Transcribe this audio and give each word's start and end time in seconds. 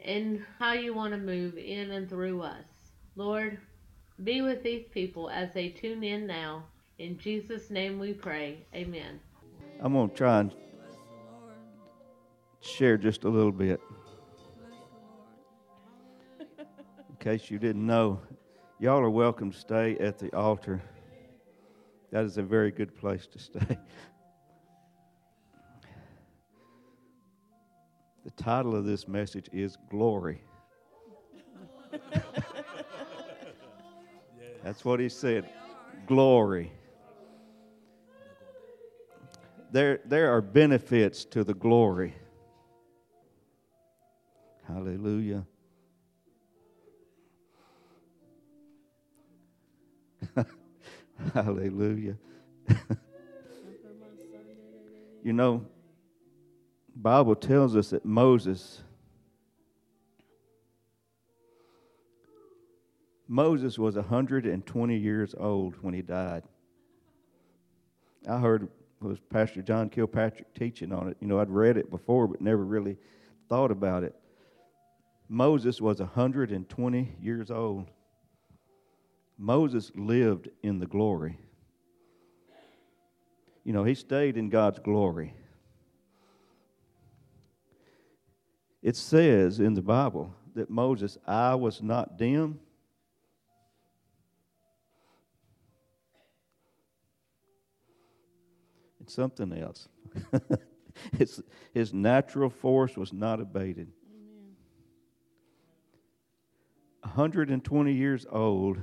and 0.00 0.44
how 0.58 0.72
you 0.72 0.94
want 0.94 1.12
to 1.12 1.18
move 1.18 1.56
in 1.58 1.90
and 1.90 2.08
through 2.08 2.42
us. 2.42 2.64
Lord, 3.16 3.58
be 4.22 4.42
with 4.42 4.62
these 4.62 4.86
people 4.92 5.30
as 5.30 5.52
they 5.52 5.68
tune 5.68 6.02
in 6.02 6.26
now. 6.26 6.64
In 6.98 7.18
Jesus' 7.18 7.70
name 7.70 7.98
we 7.98 8.12
pray. 8.12 8.64
Amen. 8.74 9.20
I'm 9.80 9.92
going 9.92 10.08
to 10.08 10.14
try 10.14 10.40
and 10.40 10.54
share 12.60 12.96
just 12.96 13.24
a 13.24 13.28
little 13.28 13.52
bit. 13.52 13.80
In 16.40 17.16
case 17.20 17.50
you 17.50 17.58
didn't 17.58 17.84
know, 17.84 18.20
y'all 18.78 19.00
are 19.00 19.10
welcome 19.10 19.50
to 19.50 19.58
stay 19.58 19.96
at 19.98 20.18
the 20.18 20.32
altar. 20.34 20.80
That 22.12 22.24
is 22.24 22.38
a 22.38 22.42
very 22.42 22.70
good 22.70 22.96
place 22.96 23.26
to 23.26 23.38
stay. 23.38 23.78
The 28.26 28.32
title 28.32 28.74
of 28.74 28.84
this 28.84 29.06
message 29.06 29.48
is 29.52 29.78
Glory. 29.88 30.42
That's 34.64 34.84
what 34.84 34.98
he 34.98 35.08
said. 35.08 35.48
Glory. 36.08 36.72
There, 39.70 40.00
there 40.04 40.32
are 40.34 40.42
benefits 40.42 41.24
to 41.26 41.44
the 41.44 41.54
glory. 41.54 42.16
Hallelujah. 44.66 45.46
Hallelujah. 51.32 52.16
you 55.22 55.32
know, 55.32 55.64
Bible 56.96 57.36
tells 57.36 57.76
us 57.76 57.90
that 57.90 58.06
Moses 58.06 58.82
Moses 63.28 63.78
was 63.78 63.96
120 63.96 64.96
years 64.96 65.34
old 65.36 65.74
when 65.82 65.92
he 65.92 66.00
died. 66.00 66.44
I 68.28 68.38
heard 68.38 68.68
was 69.00 69.18
Pastor 69.30 69.62
John 69.62 69.90
Kilpatrick 69.90 70.54
teaching 70.54 70.92
on 70.92 71.08
it. 71.08 71.16
You 71.20 71.26
know, 71.26 71.38
I'd 71.38 71.50
read 71.50 71.76
it 71.76 71.90
before 71.90 72.26
but 72.26 72.40
never 72.40 72.64
really 72.64 72.96
thought 73.48 73.70
about 73.70 74.04
it. 74.04 74.14
Moses 75.28 75.80
was 75.80 75.98
120 75.98 77.16
years 77.20 77.50
old. 77.50 77.90
Moses 79.36 79.90
lived 79.96 80.48
in 80.62 80.78
the 80.78 80.86
glory. 80.86 81.38
You 83.64 83.72
know, 83.72 83.84
he 83.84 83.94
stayed 83.94 84.36
in 84.36 84.48
God's 84.48 84.78
glory. 84.78 85.34
It 88.86 88.94
says 88.94 89.58
in 89.58 89.74
the 89.74 89.82
Bible 89.82 90.32
that 90.54 90.70
Moses' 90.70 91.18
eye 91.26 91.56
was 91.56 91.82
not 91.82 92.16
dim. 92.16 92.60
It's 99.00 99.12
something 99.12 99.52
else. 99.54 99.88
his, 101.18 101.42
his 101.74 101.92
natural 101.92 102.48
force 102.48 102.96
was 102.96 103.12
not 103.12 103.40
abated. 103.40 103.90
Amen. 104.08 104.54
120 107.00 107.92
years 107.92 108.24
old, 108.30 108.78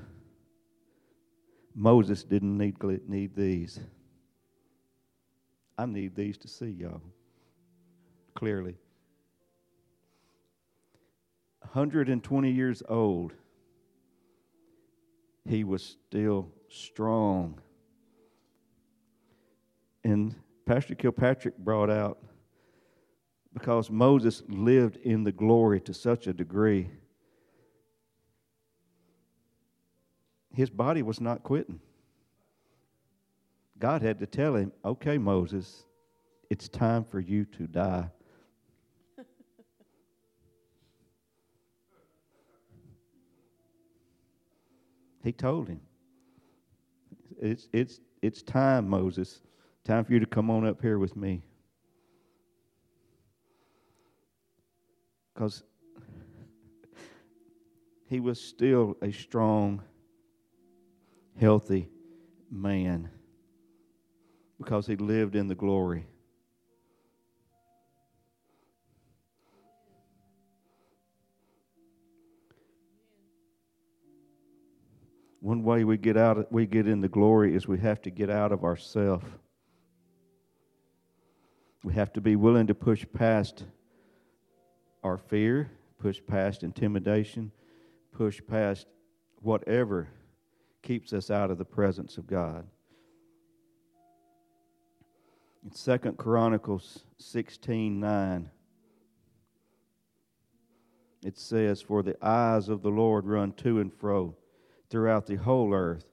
Moses 1.74 2.26
didn't 2.26 2.58
need, 2.58 2.76
need 3.08 3.38
these. 3.38 3.80
I 5.78 5.86
need 5.86 6.14
these 6.14 6.38
to 6.40 6.50
see 6.50 6.72
y'all 6.72 7.02
clearly. 8.36 8.76
120 11.74 12.52
years 12.52 12.84
old, 12.88 13.34
he 15.44 15.64
was 15.64 15.98
still 16.08 16.52
strong. 16.70 17.60
And 20.04 20.36
Pastor 20.68 20.94
Kilpatrick 20.94 21.58
brought 21.58 21.90
out 21.90 22.20
because 23.56 23.90
Moses 23.90 24.44
lived 24.48 24.98
in 24.98 25.24
the 25.24 25.32
glory 25.32 25.82
to 25.82 25.96
such 25.96 26.28
a 26.28 26.34
degree, 26.34 26.92
his 30.54 30.70
body 30.70 31.02
was 31.02 31.20
not 31.20 31.42
quitting. 31.42 31.80
God 33.80 34.04
had 34.04 34.20
to 34.20 34.28
tell 34.28 34.56
him, 34.56 34.72
okay, 34.86 35.18
Moses, 35.18 35.86
it's 36.52 36.70
time 36.70 37.04
for 37.04 37.20
you 37.20 37.46
to 37.46 37.66
die. 37.66 38.12
He 45.24 45.32
told 45.32 45.70
him, 45.70 45.80
it's, 47.42 47.68
it's, 47.72 48.02
it's 48.22 48.42
time, 48.42 48.90
Moses. 48.90 49.42
Time 49.86 50.04
for 50.04 50.14
you 50.14 50.20
to 50.20 50.26
come 50.26 50.50
on 50.50 50.66
up 50.66 50.82
here 50.82 51.00
with 51.00 51.16
me. 51.16 51.42
Because 55.34 55.64
he 58.08 58.20
was 58.20 58.40
still 58.40 58.98
a 59.02 59.12
strong, 59.12 59.82
healthy 61.40 61.90
man 62.52 63.10
because 64.60 64.88
he 64.88 64.96
lived 64.96 65.36
in 65.36 65.48
the 65.48 65.56
glory. 65.56 66.06
One 75.44 75.62
way 75.62 75.84
we 75.84 75.98
get 75.98 76.16
out, 76.16 76.50
we 76.54 76.66
get 76.66 76.88
in 76.88 77.02
the 77.02 77.10
glory 77.10 77.54
is 77.54 77.68
we 77.68 77.78
have 77.80 78.02
to 78.04 78.10
get 78.10 78.30
out 78.30 78.54
of 78.54 78.64
ourself. 78.64 79.26
We 81.84 81.94
have 81.96 82.14
to 82.14 82.22
be 82.22 82.38
willing 82.38 82.68
to 82.68 82.74
push 82.74 83.06
past 83.14 83.66
our 85.04 85.18
fear, 85.18 85.70
push 86.00 86.22
past 86.26 86.64
intimidation, 86.64 87.52
push 88.14 88.40
past 88.48 88.88
whatever 89.42 90.08
keeps 90.82 91.12
us 91.12 91.30
out 91.30 91.52
of 91.52 91.58
the 91.58 91.66
presence 91.66 92.18
of 92.18 92.26
God. 92.26 92.66
In 95.66 95.74
Second 95.74 96.18
Chronicles 96.18 97.04
16 97.18 98.00
9, 98.00 98.50
it 101.26 101.38
says, 101.38 101.82
For 101.82 102.02
the 102.02 102.16
eyes 102.26 102.70
of 102.70 102.82
the 102.82 102.92
Lord 102.92 103.26
run 103.26 103.52
to 103.56 103.82
and 103.82 103.94
fro 103.94 104.38
throughout 104.94 105.26
the 105.26 105.38
whole 105.38 105.74
earth 105.74 106.06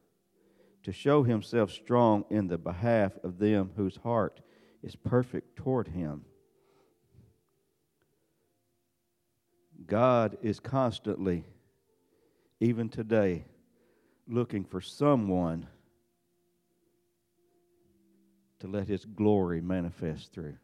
to 0.83 0.91
show 0.91 1.23
himself 1.23 1.71
strong 1.71 2.25
in 2.31 2.47
the 2.47 2.57
behalf 2.57 3.13
of 3.23 3.39
them 3.39 3.71
whose 3.77 3.97
heart 3.97 4.41
is 4.83 4.97
perfect 4.97 5.55
toward 5.55 5.89
him. 5.89 6.25
God 9.87 10.39
is 10.41 10.61
constantly, 10.61 11.45
even 12.59 12.89
today, 12.89 13.45
looking 14.27 14.65
for 14.65 14.81
someone 14.81 15.67
to 18.61 18.67
let 18.67 18.89
his 18.89 19.05
glory 19.05 19.61
manifest 19.61 20.33
through. 20.33 20.57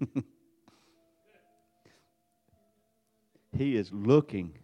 he 3.54 3.76
is 3.76 3.92
looking 3.92 4.54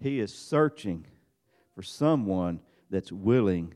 he 0.00 0.18
is 0.18 0.34
searching 0.34 1.06
for 1.74 1.82
someone 1.82 2.60
that's 2.90 3.12
willing 3.12 3.74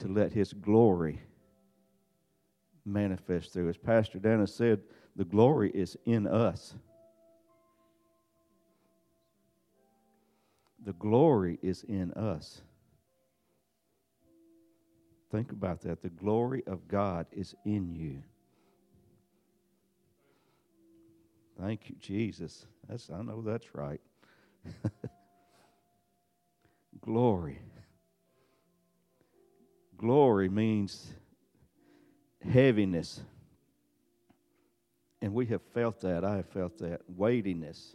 to 0.00 0.08
let 0.08 0.32
His 0.32 0.52
glory 0.52 1.22
manifest 2.84 3.52
through. 3.52 3.68
As 3.68 3.76
Pastor 3.76 4.18
Dennis 4.18 4.54
said, 4.54 4.80
the 5.14 5.24
glory 5.24 5.70
is 5.70 5.96
in 6.04 6.26
us. 6.26 6.74
The 10.84 10.92
glory 10.94 11.58
is 11.62 11.84
in 11.84 12.12
us. 12.12 12.62
Think 15.30 15.52
about 15.52 15.82
that. 15.82 16.02
The 16.02 16.08
glory 16.08 16.64
of 16.66 16.88
God 16.88 17.26
is 17.30 17.54
in 17.64 17.94
you. 17.94 18.22
Thank 21.60 21.90
you, 21.90 21.96
Jesus. 22.00 22.66
That's 22.88 23.10
I 23.10 23.22
know 23.22 23.42
that's 23.42 23.74
right. 23.74 24.00
Glory. 27.00 27.60
Glory 29.96 30.48
means 30.48 31.12
heaviness. 32.42 33.20
And 35.22 35.34
we 35.34 35.46
have 35.46 35.62
felt 35.74 36.00
that. 36.00 36.24
I 36.24 36.36
have 36.36 36.48
felt 36.48 36.78
that. 36.78 37.02
Weightiness. 37.08 37.94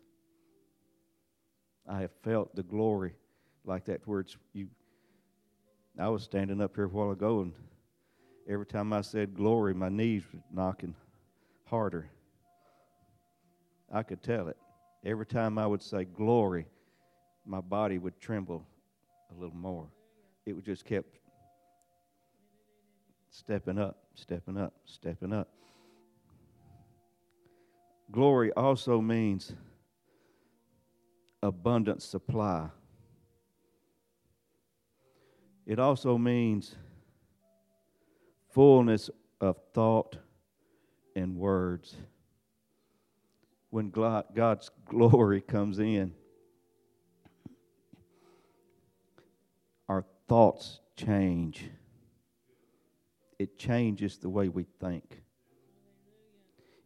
I 1.88 2.02
have 2.02 2.12
felt 2.24 2.56
the 2.56 2.64
glory 2.64 3.14
like 3.64 3.86
that 3.86 4.08
where 4.08 4.22
it's 4.22 4.38
you 4.54 4.70
I 5.98 6.10
was 6.10 6.24
standing 6.24 6.62
up 6.62 6.76
here 6.76 6.86
a 6.86 6.90
while 6.90 7.12
ago 7.12 7.42
and 7.42 7.54
every 8.50 8.66
time 8.66 8.92
I 8.92 9.02
said 9.02 9.34
glory, 9.34 9.74
my 9.74 9.88
knees 9.88 10.24
were 10.34 10.40
knocking 10.52 10.94
harder. 11.66 12.10
I 13.92 14.04
could 14.04 14.22
tell 14.22 14.50
it. 14.50 14.58
Every 15.06 15.26
time 15.26 15.58
I 15.58 15.66
would 15.66 15.82
say 15.82 16.04
glory, 16.04 16.68
my 17.46 17.62
body 17.62 17.98
would 17.98 18.20
tremble 18.20 18.66
a 19.32 19.40
little 19.40 19.56
more. 19.56 19.88
It 20.46 20.54
would 20.54 20.66
just 20.66 20.86
kept 20.86 21.18
stepping 23.30 23.78
up, 23.78 23.98
stepping 24.16 24.58
up, 24.58 24.74
stepping 24.86 25.34
up. 25.34 25.50
Glory 28.12 28.52
also 28.54 29.02
means 29.02 29.54
abundant 31.42 32.02
supply. 32.02 32.70
It 35.66 35.80
also 35.80 36.18
means 36.18 36.76
fullness 38.52 39.10
of 39.42 39.58
thought 39.74 40.18
and 41.16 41.36
words. 41.36 41.96
When 43.72 43.90
God's 43.90 44.70
glory 44.86 45.42
comes 45.42 45.80
in, 45.80 46.14
thoughts 50.28 50.80
change. 50.96 51.70
It 53.38 53.58
changes 53.58 54.18
the 54.18 54.30
way 54.30 54.50
we 54.50 54.66
think. 54.80 55.22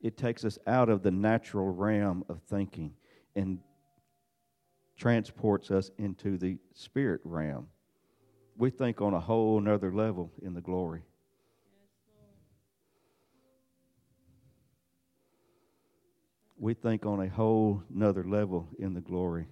It 0.02 0.18
takes 0.18 0.46
us 0.46 0.58
out 0.66 0.90
of 0.90 1.04
the 1.04 1.12
natural 1.12 1.70
realm 1.70 2.24
of 2.30 2.42
thinking 2.50 2.94
and 3.36 3.60
transports 4.98 5.72
us 5.72 5.92
into 5.98 6.38
the 6.38 6.58
spirit 6.74 7.22
realm. 7.24 7.68
We 8.58 8.70
think 8.70 9.02
on 9.02 9.14
a 9.14 9.20
whole 9.20 9.60
nother 9.60 9.94
level 9.94 10.32
in 10.42 10.54
the 10.54 10.62
glory. 10.62 11.04
we 16.60 16.74
think 16.74 17.06
on 17.06 17.22
a 17.22 17.30
whole 17.30 17.82
nother 17.90 18.24
level 18.24 18.68
in 18.78 18.94
the 18.94 19.02
glory. 19.02 19.48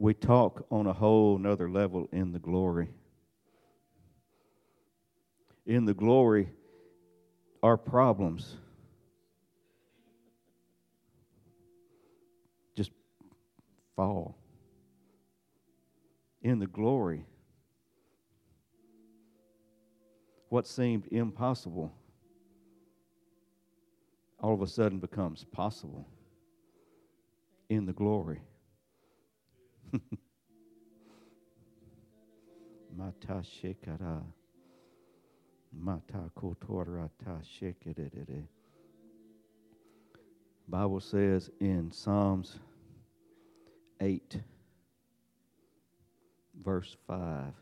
We 0.00 0.14
talk 0.14 0.64
on 0.70 0.86
a 0.86 0.94
whole 0.94 1.36
nother 1.36 1.68
level 1.68 2.08
in 2.10 2.32
the 2.32 2.38
glory. 2.38 2.88
In 5.66 5.84
the 5.84 5.92
glory, 5.92 6.48
our 7.62 7.76
problems 7.76 8.56
just 12.74 12.92
fall. 13.94 14.38
In 16.40 16.60
the 16.60 16.66
glory, 16.66 17.26
what 20.48 20.66
seemed 20.66 21.08
impossible 21.08 21.92
all 24.38 24.54
of 24.54 24.62
a 24.62 24.66
sudden 24.66 24.98
becomes 24.98 25.44
possible 25.44 26.08
in 27.68 27.84
the 27.84 27.92
glory. 27.92 28.40
Mata 32.96 33.42
shekara. 33.42 34.22
Mata 35.72 36.30
kotorata 36.36 37.42
shekerere. 37.42 38.46
Bible 40.68 41.00
says 41.00 41.50
in 41.60 41.90
Psalms 41.90 42.58
8 44.00 44.40
verse 46.62 46.96
5 47.06 47.52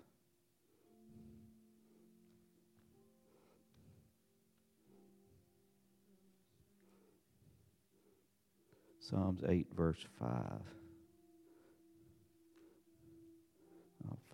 Psalms 9.09 9.41
8, 9.49 9.67
verse 9.75 10.05
5. 10.19 10.78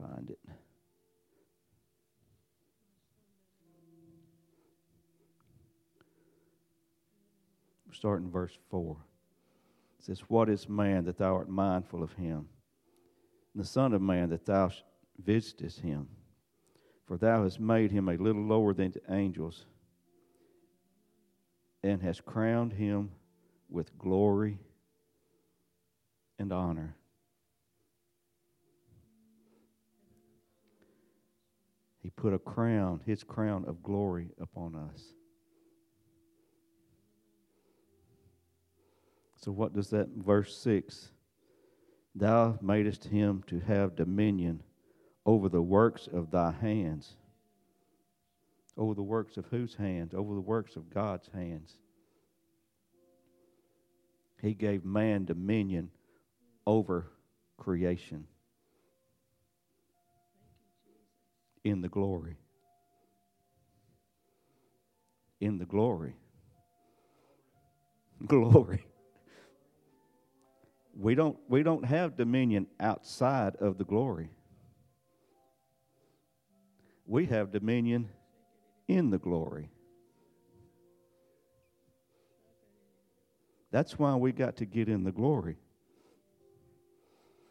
Find 0.05 0.31
it. 0.31 0.39
Starting 7.93 8.31
verse 8.31 8.59
4. 8.71 8.97
It 9.99 10.05
says, 10.05 10.21
What 10.29 10.49
is 10.49 10.69
man 10.69 11.05
that 11.05 11.17
thou 11.17 11.37
art 11.37 11.49
mindful 11.49 12.03
of 12.03 12.13
him? 12.15 12.49
And 13.55 13.63
the 13.63 13.67
Son 13.67 13.93
of 13.95 14.03
Man 14.03 14.31
that 14.31 14.45
thou 14.45 14.71
visitest 15.25 15.81
him? 15.81 16.09
For 17.07 17.17
thou 17.17 17.45
hast 17.45 17.61
made 17.61 17.93
him 17.93 18.09
a 18.09 18.17
little 18.17 18.43
lower 18.43 18.75
than 18.75 18.91
the 18.91 19.15
angels, 19.15 19.67
and 21.83 22.03
hast 22.03 22.25
crowned 22.25 22.73
him 22.73 23.13
with 23.71 23.97
glory 23.97 24.59
and 26.39 26.53
honor. 26.53 26.97
Put 32.17 32.33
a 32.33 32.39
crown, 32.39 33.01
his 33.05 33.23
crown 33.23 33.65
of 33.67 33.83
glory 33.83 34.29
upon 34.41 34.75
us. 34.75 35.15
So, 39.37 39.53
what 39.53 39.75
does 39.75 39.91
that 39.91 40.09
verse 40.09 40.57
6? 40.59 41.11
Thou 42.15 42.59
madest 42.63 43.05
him 43.05 43.43
to 43.49 43.61
have 43.61 43.97
dominion 43.97 44.63
over 45.27 45.49
the 45.49 45.63
works 45.63 46.07
of 46.07 46.31
thy 46.31 46.53
hands. 46.53 47.17
Over 48.77 48.95
the 48.95 49.03
works 49.03 49.37
of 49.37 49.47
whose 49.47 49.75
hands? 49.75 50.15
Over 50.15 50.35
the 50.35 50.41
works 50.41 50.77
of 50.77 50.91
God's 50.91 51.29
hands. 51.35 51.79
He 54.41 54.55
gave 54.55 54.85
man 54.85 55.25
dominion 55.25 55.91
over 56.67 57.11
creation 57.57 58.27
in 61.65 61.81
the 61.81 61.89
glory. 61.89 62.37
In 65.41 65.59
the 65.59 65.65
glory. 65.65 66.15
Glory. 68.27 68.87
We 70.97 71.17
don't, 71.17 71.37
we 71.49 71.65
don't 71.65 71.85
have 71.85 72.17
dominion 72.17 72.69
outside 72.79 73.57
of 73.57 73.77
the 73.77 73.85
glory. 73.85 74.31
We 77.07 77.27
have 77.27 77.51
dominion 77.51 78.09
in 78.87 79.11
the 79.11 79.19
glory. 79.19 79.71
That's 83.73 83.99
why 83.99 84.15
we 84.15 84.31
got 84.31 84.57
to 84.59 84.65
get 84.65 84.89
in 84.89 85.03
the 85.03 85.11
glory. 85.11 85.57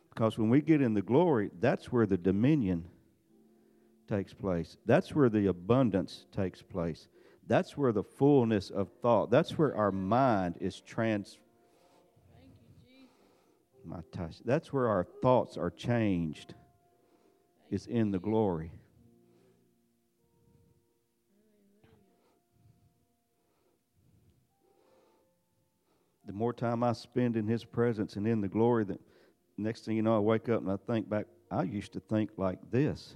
Because 0.10 0.38
when 0.38 0.50
we 0.50 0.62
get 0.62 0.82
in 0.82 0.94
the 0.94 1.02
glory, 1.02 1.52
that's 1.60 1.92
where 1.92 2.06
the 2.06 2.18
dominion 2.18 2.86
takes 4.08 4.34
place. 4.34 4.78
That's 4.86 5.16
where 5.16 5.30
the 5.30 5.48
abundance 5.48 6.26
takes 6.32 6.62
place. 6.62 7.08
That's 7.48 7.78
where 7.78 7.92
the 7.92 8.04
fullness 8.04 8.70
of 8.70 8.90
thought, 9.02 9.30
that's 9.30 9.58
where 9.58 9.76
our 9.76 9.92
mind 9.92 10.56
is 10.62 10.80
trans. 10.82 11.40
My 13.86 14.00
touch. 14.14 14.38
That's 14.46 14.72
where 14.72 14.88
our 14.88 15.04
thoughts 15.22 15.58
are 15.58 15.70
changed. 15.70 16.54
Is 17.70 17.88
in 17.88 18.12
the 18.12 18.20
glory. 18.20 18.72
the 26.34 26.40
more 26.40 26.54
time 26.54 26.84
I 26.84 26.94
spend 26.94 27.38
in 27.38 27.48
His 27.48 27.64
presence 27.64 28.16
and 28.16 28.28
in 28.28 28.42
the 28.42 28.48
glory, 28.48 28.86
the 28.86 28.98
next 29.58 29.86
thing 29.86 29.96
you 29.96 30.02
know, 30.02 30.16
I 30.16 30.20
wake 30.20 30.50
up 30.50 30.62
and 30.62 30.72
I 30.72 30.78
think 30.88 31.08
back, 31.08 31.26
I 31.52 31.62
used 31.62 31.94
to 31.94 32.00
think 32.00 32.32
like 32.38 32.60
this 32.72 33.16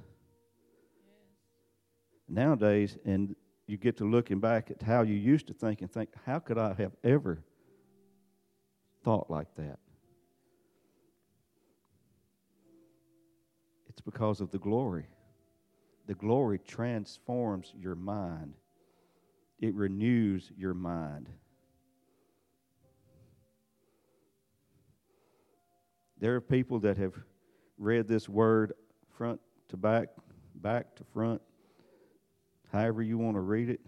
nowadays, 2.28 2.98
and 3.06 3.36
you 3.68 3.78
get 3.78 3.98
to 3.98 4.06
looking 4.06 4.40
back 4.40 4.72
at 4.72 4.82
how 4.82 5.02
you 5.02 5.16
used 5.16 5.48
to 5.48 5.54
think 5.54 5.82
and 5.82 5.92
think, 5.92 6.10
how 6.26 6.40
could 6.40 6.58
I 6.58 6.74
have 6.74 6.94
ever 7.04 7.44
thought 9.04 9.30
like 9.30 9.54
that? 9.56 9.80
It's 13.90 14.02
because 14.02 14.42
of 14.42 14.52
the 14.52 14.60
glory. 14.60 15.08
The 16.06 16.16
glory 16.16 16.60
transforms 16.60 17.74
your 17.78 17.96
mind, 17.96 18.54
it 19.60 19.74
renews 19.76 20.52
your 20.58 20.74
mind. 20.74 21.30
There 26.20 26.36
are 26.36 26.42
people 26.42 26.80
that 26.80 26.98
have 26.98 27.14
read 27.78 28.08
this 28.08 28.28
word 28.28 28.74
front 29.18 29.40
to 29.70 29.78
back, 29.78 30.08
back 30.56 30.96
to 30.96 31.04
front, 31.04 31.42
however 32.72 33.02
you 33.02 33.18
want 33.18 33.36
to 33.36 33.42
read 33.42 33.70
it. 33.70 33.82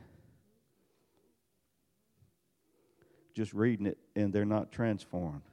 Just 3.36 3.54
reading 3.54 3.86
it, 3.86 3.98
and 4.16 4.34
they're 4.34 4.46
not 4.46 4.72
transformed. 4.72 5.44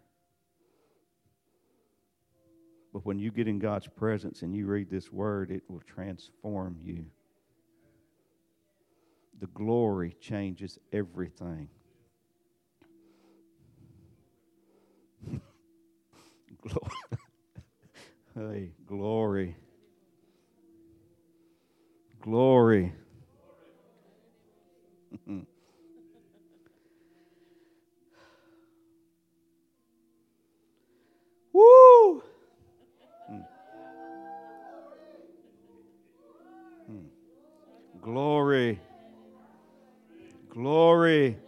But 2.93 3.05
when 3.05 3.19
you 3.19 3.31
get 3.31 3.47
in 3.47 3.59
God's 3.59 3.87
presence 3.87 4.41
and 4.43 4.55
you 4.55 4.67
read 4.67 4.91
this 4.91 5.13
word, 5.13 5.51
it 5.51 5.63
will 5.69 5.83
transform 5.87 6.79
you. 6.83 7.05
The 9.39 9.49
glory 9.49 10.17
changes 10.19 10.79
everything. 10.93 11.69
glory. 16.63 16.91
hey, 18.35 18.73
glory. 18.87 19.57
Glory. 22.23 22.95
Woo! 31.57 32.23
Hmm. 33.29 33.41
Hmm. 36.87 37.07
Glory. 38.03 38.79
Glory. 40.51 41.39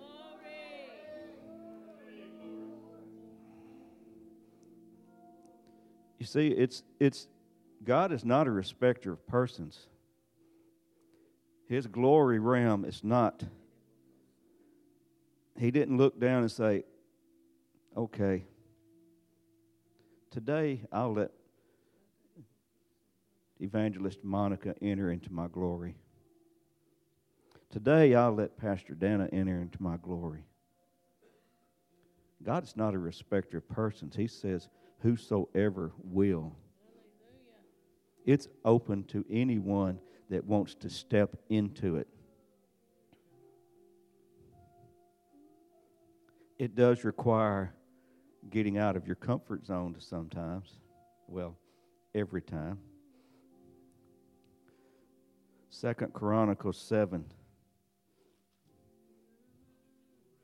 You 6.19 6.25
see, 6.25 6.49
it's 6.49 6.85
it's 6.99 7.29
God 7.85 8.11
is 8.11 8.25
not 8.25 8.47
a 8.47 8.51
respecter 8.51 9.13
of 9.13 9.27
persons. 9.27 9.89
His 11.69 11.87
glory 11.87 12.39
realm 12.39 12.87
is 12.87 13.05
not. 13.05 13.45
He 15.59 15.71
didn't 15.71 15.99
look 15.99 16.19
down 16.19 16.41
and 16.41 16.51
say, 16.51 16.85
okay, 17.95 18.45
today 20.31 20.83
I'll 20.93 21.15
let 21.15 21.31
Evangelist 23.61 24.23
Monica 24.23 24.75
enter 24.81 25.11
into 25.11 25.33
my 25.33 25.49
glory. 25.49 25.97
Today 27.71 28.15
I'll 28.15 28.35
let 28.35 28.57
Pastor 28.57 28.95
Dana 28.95 29.29
enter 29.33 29.61
into 29.61 29.83
my 29.83 29.97
glory. 29.97 30.45
God 32.43 32.65
is 32.65 32.77
not 32.77 32.95
a 32.95 32.99
respecter 32.99 33.59
of 33.59 33.69
persons. 33.69 34.15
He 34.15 34.29
says, 34.29 34.69
whosoever 35.01 35.93
will. 36.03 36.57
It's 38.25 38.49
open 38.65 39.05
to 39.05 39.25
anyone 39.31 39.99
that 40.31 40.45
wants 40.45 40.75
to 40.77 40.91
step 40.91 41.37
into 41.49 41.97
it. 41.97 42.09
It 46.59 46.75
does 46.75 47.05
require 47.05 47.75
getting 48.51 48.79
out 48.79 48.97
of 48.97 49.07
your 49.07 49.17
comfort 49.17 49.67
zone 49.67 49.97
sometimes. 49.99 50.79
Well, 51.27 51.57
every 52.15 52.43
time. 52.43 52.79
Second 55.71 56.13
Chronicles 56.13 56.79
7. 56.79 57.25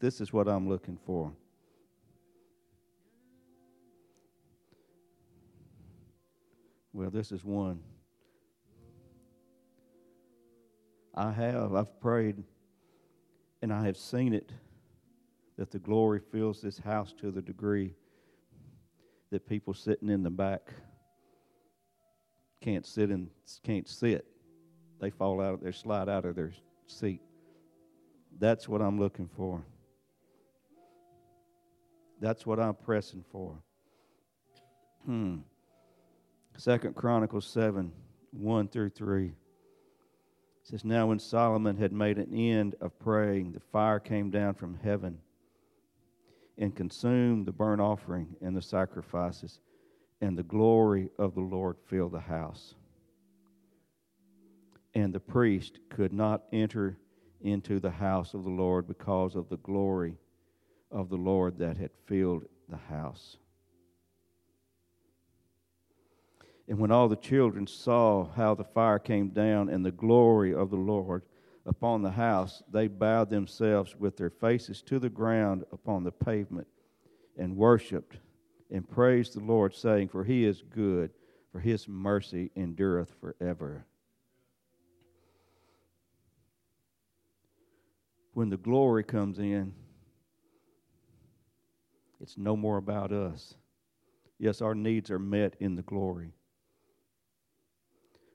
This 0.01 0.21
is 0.21 0.33
what 0.33 0.49
I'm 0.49 0.69
looking 0.69 0.99
for. 1.07 1.33
Well, 6.93 7.11
this 7.11 7.33
is 7.33 7.45
one. 7.45 7.81
I 11.15 11.33
have, 11.33 11.75
I've 11.75 12.01
prayed, 12.01 12.43
and 13.63 13.73
I 13.73 13.87
have 13.87 13.97
seen 13.97 14.33
it 14.33 14.53
that 15.57 15.71
the 15.71 15.79
glory 15.79 16.21
fills 16.33 16.61
this 16.61 16.79
house 16.79 17.13
to 17.21 17.31
the 17.31 17.43
degree 17.43 17.95
that 19.31 19.47
people 19.49 19.75
sitting 19.75 20.09
in 20.09 20.23
the 20.23 20.31
back 20.31 20.73
can't 22.61 22.87
sit 22.87 23.11
and 23.11 23.29
can't 23.63 23.89
sit. 23.89 24.27
They 25.01 25.11
fall 25.11 25.41
out, 25.41 25.55
of 25.55 25.61
their 25.61 25.73
slide 25.73 26.09
out 26.09 26.25
of 26.25 26.35
their 26.35 26.53
seat. 26.87 27.21
That's 28.39 28.69
what 28.69 28.81
I'm 28.81 28.99
looking 28.99 29.29
for. 29.37 29.65
That's 32.21 32.47
what 32.47 32.59
I'm 32.59 32.75
pressing 32.75 33.25
for. 33.31 33.59
Hmm. 35.05 35.39
Second 36.57 36.95
Chronicles 36.95 37.47
7 37.47 37.93
1 38.33 38.69
through 38.69 38.91
3. 38.91 39.27
It 39.27 39.35
says, 40.63 40.85
Now 40.85 41.09
when 41.09 41.19
Solomon 41.19 41.77
had 41.77 41.93
made 41.93 42.19
an 42.19 42.33
end 42.33 42.77
of 42.81 42.99
praying, 42.99 43.53
the 43.53 43.61
fire 43.61 44.01
came 44.01 44.31
down 44.31 44.55
from 44.55 44.79
heaven 44.83 45.19
and 46.59 46.75
consumed 46.75 47.47
the 47.47 47.53
burnt 47.53 47.81
offering 47.81 48.37
and 48.41 48.57
the 48.57 48.63
sacrifices, 48.63 49.61
and 50.21 50.39
the 50.39 50.43
glory 50.43 51.11
of 51.19 51.35
the 51.35 51.41
Lord 51.41 51.77
filled 51.87 52.13
the 52.13 52.21
house. 52.21 52.75
And 54.95 55.13
the 55.13 55.21
priest 55.21 55.81
could 55.89 56.13
not 56.13 56.45
enter 56.53 56.99
into 57.41 57.81
the 57.81 57.91
house 57.91 58.33
of 58.35 58.45
the 58.45 58.51
Lord 58.51 58.87
because 58.87 59.35
of 59.35 59.49
the 59.49 59.59
glory 59.59 60.17
of 60.91 61.09
the 61.09 61.17
Lord 61.17 61.59
that 61.59 61.77
had 61.77 61.91
filled 62.07 62.45
the 62.69 62.77
house. 62.77 63.37
And 66.69 66.79
when 66.79 66.91
all 66.91 67.09
the 67.09 67.17
children 67.17 67.67
saw 67.67 68.27
how 68.37 68.55
the 68.55 68.65
fire 68.65 68.99
came 68.99 69.29
down 69.29 69.69
and 69.69 69.85
the 69.85 69.91
glory 69.91 70.55
of 70.55 70.71
the 70.71 70.77
Lord 70.77 71.23
upon 71.67 72.03
the 72.03 72.11
house, 72.11 72.63
they 72.71 72.89
bowed 72.89 73.31
themselves 73.31 73.97
with 73.97 74.17
their 74.17 74.31
faces 74.31 74.83
to 74.83 74.99
the 74.99 75.09
ground 75.09 75.65
upon 75.73 76.05
the 76.05 76.13
pavement 76.13 76.67
and 77.39 77.57
worshiped 77.57 78.19
and 78.71 78.89
praised 78.89 79.35
the 79.35 79.45
Lord, 79.45 79.75
saying, 79.75 80.09
For 80.09 80.25
he 80.25 80.45
is 80.45 80.63
good, 80.63 81.11
for 81.53 81.61
his 81.61 81.89
mercy 81.89 82.51
endureth 82.57 83.13
forever. 83.21 83.87
When 88.33 88.51
the 88.51 88.57
glory 88.57 89.05
comes 89.05 89.39
in, 89.39 89.73
it's 92.21 92.37
no 92.37 92.57
more 92.57 92.79
about 92.79 93.13
us. 93.13 93.55
Yes, 94.39 94.61
our 94.61 94.75
needs 94.75 95.11
are 95.11 95.19
met 95.19 95.55
in 95.61 95.77
the 95.77 95.83
glory. 95.83 96.33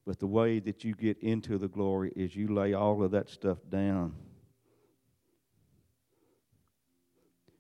But 0.10 0.18
the 0.18 0.26
way 0.26 0.58
that 0.62 0.84
you 0.84 0.96
get 0.96 1.20
into 1.20 1.60
the 1.60 1.68
glory 1.68 2.12
is 2.16 2.36
you 2.36 2.52
lay 2.52 2.74
all 2.74 3.04
of 3.04 3.12
that 3.12 3.30
stuff 3.30 3.60
down 3.70 4.16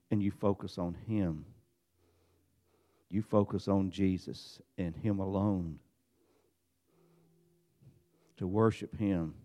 and 0.10 0.24
you 0.24 0.32
focus 0.32 0.80
on 0.80 0.96
Him. 1.08 1.46
You 3.08 3.22
focus 3.22 3.68
on 3.68 3.92
Jesus 3.92 4.60
and 4.80 4.96
Him 4.96 5.20
alone. 5.20 5.78
To 8.38 8.48
worship 8.48 8.98
Him. 8.98 9.36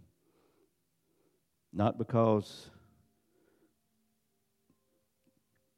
Not 1.74 1.98
because 1.98 2.70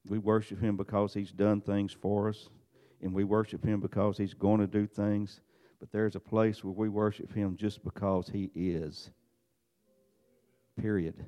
we 0.07 0.19
worship 0.19 0.61
Him 0.61 0.77
because 0.77 1.13
He's 1.13 1.33
done 1.33 1.61
things 1.61 1.93
for 1.93 2.29
us, 2.29 2.51
and 3.03 3.13
we 3.13 3.25
worship 3.25 3.65
Him 3.65 3.81
because 3.81 4.17
He's 4.17 4.33
going 4.33 4.61
to 4.61 4.69
do 4.69 4.87
things 4.87 5.41
but 5.81 5.93
there's 5.93 6.17
a 6.17 6.21
place 6.21 6.65
where 6.65 6.73
we 6.73 6.89
worship 6.89 7.33
Him 7.33 7.57
just 7.57 7.85
because 7.85 8.29
He 8.29 8.51
is. 8.55 9.11
Period. 10.81 11.27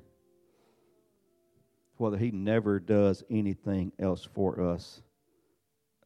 Whether 1.97 2.17
He 2.17 2.31
never 2.31 2.79
does 2.79 3.23
anything 3.29 3.91
else 3.99 4.23
for 4.23 4.61
us 4.61 5.01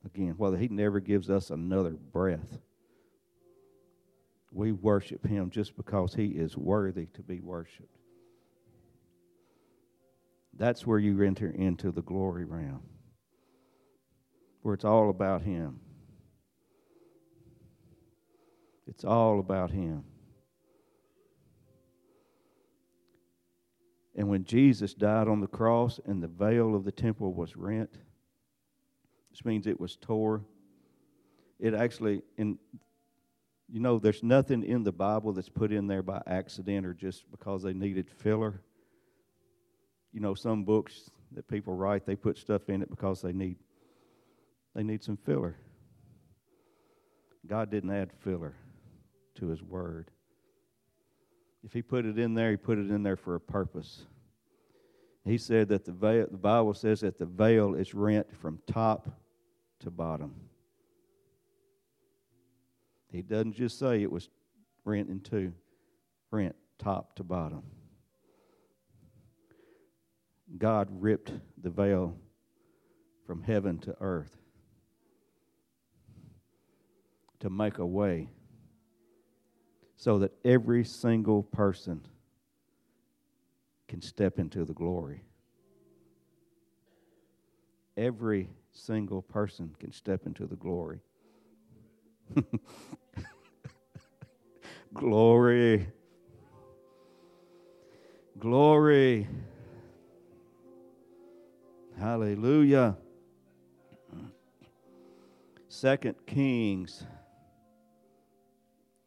again, 0.06 0.36
whether 0.38 0.58
He 0.58 0.68
never 0.68 1.00
gives 1.00 1.30
us 1.30 1.50
another 1.50 1.92
breath. 1.92 2.60
We 4.52 4.72
worship 4.72 5.26
Him 5.26 5.50
just 5.50 5.76
because 5.76 6.14
He 6.14 6.28
is 6.28 6.58
worthy 6.58 7.08
to 7.14 7.22
be 7.22 7.40
worshiped. 7.40 7.98
That's 10.56 10.86
where 10.86 11.00
you 11.00 11.22
enter 11.24 11.50
into 11.50 11.92
the 11.92 12.04
glory 12.04 12.46
realm, 12.46 12.84
where 14.62 14.76
it's 14.76 14.86
all 14.86 15.10
about 15.10 15.42
Him. 15.42 15.80
It's 18.88 19.06
all 19.06 19.40
about 19.40 19.72
Him. 19.72 20.04
And 24.16 24.30
when 24.30 24.44
Jesus 24.44 24.94
died 24.94 25.28
on 25.28 25.40
the 25.40 25.48
cross 25.48 26.00
and 26.06 26.22
the 26.22 26.28
veil 26.28 26.76
of 26.76 26.84
the 26.84 26.92
temple 26.92 27.34
was 27.34 27.56
rent, 27.56 27.90
which 29.32 29.44
means 29.44 29.66
it 29.66 29.80
was 29.80 29.96
tore, 29.96 30.44
it 31.60 31.74
actually, 31.74 32.22
in, 32.38 32.60
you 33.72 33.80
know, 33.80 33.98
there's 33.98 34.22
nothing 34.22 34.64
in 34.64 34.84
the 34.84 34.92
Bible 34.92 35.34
that's 35.34 35.50
put 35.50 35.72
in 35.72 35.88
there 35.88 36.04
by 36.04 36.22
accident 36.28 36.86
or 36.86 36.94
just 36.94 37.30
because 37.32 37.64
they 37.64 37.74
needed 37.74 38.10
filler. 38.10 38.62
You 40.12 40.20
know, 40.20 40.36
some 40.36 40.64
books 40.64 41.10
that 41.32 41.48
people 41.48 41.74
write, 41.74 42.06
they 42.06 42.16
put 42.16 42.38
stuff 42.38 42.70
in 42.70 42.84
it 42.84 42.90
because 42.90 43.22
they 43.22 43.34
need 43.34 43.58
they 44.76 44.84
need 44.84 45.04
some 45.04 45.18
filler. 45.18 45.56
God 47.48 47.70
didn't 47.70 47.92
add 47.92 48.12
filler 48.24 48.56
to 49.36 49.48
His 49.48 49.62
Word. 49.62 50.12
If 51.64 51.74
He 51.74 51.82
put 51.82 52.06
it 52.06 52.18
in 52.18 52.34
there, 52.34 52.52
He 52.52 52.58
put 52.58 52.78
it 52.78 52.90
in 52.90 53.04
there 53.04 53.16
for 53.16 53.36
a 53.36 53.40
purpose. 53.40 54.06
He 55.26 55.38
said 55.38 55.70
that 55.70 55.86
the 55.86 55.94
veil, 55.94 56.28
the 56.30 56.38
Bible 56.38 56.74
says 56.74 57.00
that 57.02 57.18
the 57.18 57.26
veil 57.26 57.76
is 57.76 57.94
rent 57.94 58.28
from 58.42 58.60
top 58.68 59.08
to 59.80 59.90
bottom. 59.90 60.36
He 63.10 63.22
doesn't 63.22 63.54
just 63.54 63.80
say 63.80 64.02
it 64.02 64.12
was 64.12 64.30
rent 64.84 65.10
in 65.10 65.22
two, 65.22 65.54
rent 66.32 66.56
top 66.78 67.16
to 67.16 67.24
bottom. 67.24 67.64
God 70.58 70.90
ripped 70.92 71.32
the 71.62 71.70
veil 71.70 72.18
from 73.26 73.44
heaven 73.44 73.78
to 73.80 73.96
earth 74.02 74.38
to 77.40 77.50
make 77.50 77.78
a 77.78 77.86
way 77.86 78.30
so 80.04 80.20
that 80.20 80.34
every 80.44 80.84
single 80.84 81.44
person 81.44 82.02
can 83.88 84.02
step 84.02 84.38
into 84.38 84.66
the 84.66 84.74
glory. 84.74 85.24
Every 87.96 88.50
single 88.74 89.22
person 89.22 89.74
can 89.80 89.94
step 89.94 90.26
into 90.26 90.46
the 90.46 90.58
glory. 90.58 91.00
glory. 94.94 95.88
Glory. 98.38 99.26
Hallelujah. 101.98 102.98
Second 105.70 106.16
Kings 106.26 107.06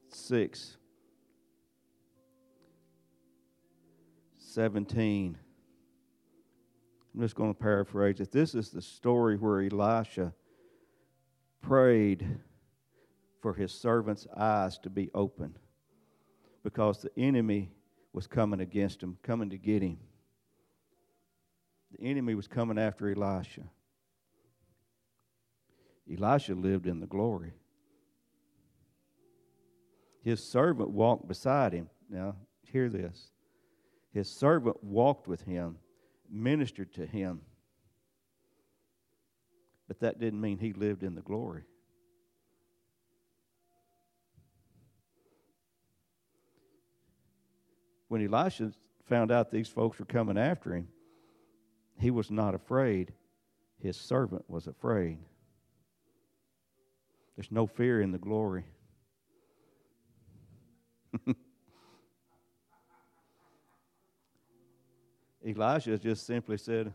6 0.09 0.79
17. 4.57 5.37
I'm 7.15 7.21
just 7.21 7.35
going 7.35 7.53
to 7.53 7.61
paraphrase 7.61 8.21
it. 8.21 8.33
This 8.33 8.55
is 8.55 8.71
the 8.71 8.81
story 8.81 9.37
where 9.37 9.61
Elisha 9.61 10.33
prayed 11.61 12.27
for 13.43 13.53
his 13.53 13.71
servant's 13.71 14.27
eyes 14.35 14.79
to 14.79 14.89
be 14.89 15.11
open 15.13 15.59
because 16.65 17.03
the 17.03 17.11
enemy 17.19 17.71
was 18.15 18.27
coming 18.27 18.61
against 18.61 19.03
him, 19.03 19.19
coming 19.23 19.51
to 19.51 19.59
get 19.59 19.83
him. 19.83 19.99
The 21.93 22.07
enemy 22.07 22.35
was 22.35 22.49
coming 22.49 22.79
after 22.79 23.11
Elisha. 23.11 23.65
Elisha 26.11 26.55
lived 26.55 26.87
in 26.87 27.01
the 27.01 27.07
glory. 27.07 27.53
His 30.23 30.43
servant 30.43 30.89
walked 30.89 31.29
beside 31.29 31.75
him. 31.75 31.91
Now, 32.09 32.37
hear 32.63 32.89
this. 32.89 33.33
His 34.17 34.31
servant 34.31 34.83
walked 34.83 35.29
with 35.29 35.43
him, 35.43 35.77
ministered 36.31 36.95
to 36.95 37.05
him. 37.05 37.43
But 39.89 40.01
that 40.01 40.19
didn't 40.19 40.41
mean 40.41 40.57
he 40.57 40.73
lived 40.73 41.03
in 41.03 41.15
the 41.15 41.21
glory. 41.21 41.65
When 48.09 48.25
Elisha 48.25 48.73
found 49.05 49.31
out 49.31 49.51
these 49.51 49.69
folks 49.69 49.99
were 49.99 50.07
coming 50.07 50.39
after 50.39 50.75
him, 50.75 50.89
he 51.99 52.11
was 52.11 52.31
not 52.31 52.55
afraid. 52.55 53.13
His 53.83 53.99
servant 53.99 54.47
was 54.49 54.67
afraid. 54.67 55.19
There's 57.37 57.53
no 57.53 57.67
fear 57.67 58.01
in 58.01 58.13
the 58.13 58.19
glory. 58.19 58.65
Elijah 65.47 65.97
just 65.97 66.27
simply 66.27 66.59
said, 66.59 66.93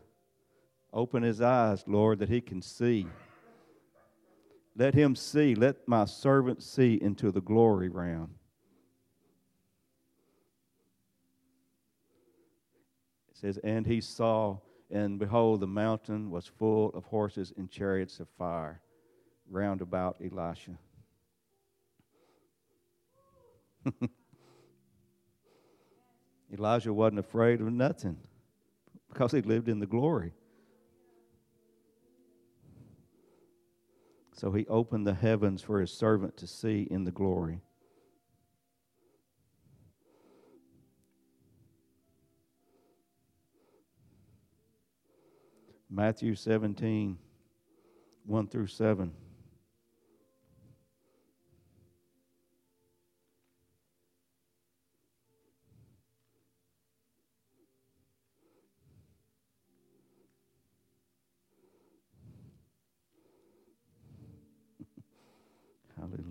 Open 0.92 1.22
his 1.22 1.40
eyes, 1.40 1.84
Lord, 1.86 2.18
that 2.18 2.28
he 2.28 2.42
can 2.42 2.60
see. 2.60 3.06
Let 4.76 4.92
him 4.92 5.16
see. 5.16 5.54
Let 5.54 5.88
my 5.88 6.04
servant 6.04 6.62
see 6.62 6.98
into 7.00 7.30
the 7.30 7.40
glory 7.40 7.88
realm. 7.88 8.34
It 13.30 13.38
says, 13.38 13.58
And 13.64 13.86
he 13.86 14.02
saw, 14.02 14.58
and 14.90 15.18
behold, 15.18 15.60
the 15.60 15.66
mountain 15.66 16.30
was 16.30 16.46
full 16.46 16.90
of 16.90 17.04
horses 17.04 17.54
and 17.56 17.70
chariots 17.70 18.20
of 18.20 18.28
fire 18.36 18.82
round 19.50 19.80
about 19.80 20.18
Elisha. 20.22 20.76
Elijah 26.52 26.92
wasn't 26.92 27.18
afraid 27.18 27.62
of 27.62 27.72
nothing 27.72 28.18
because 29.12 29.32
he 29.32 29.42
lived 29.42 29.68
in 29.68 29.78
the 29.78 29.86
glory. 29.86 30.32
So 34.34 34.50
he 34.52 34.66
opened 34.66 35.06
the 35.06 35.14
heavens 35.14 35.62
for 35.62 35.80
his 35.80 35.92
servant 35.92 36.36
to 36.38 36.46
see 36.46 36.88
in 36.90 37.04
the 37.04 37.10
glory. 37.10 37.60
Matthew 45.90 46.34
17, 46.34 47.18
1 48.24 48.48
through 48.48 48.66
7. 48.66 49.12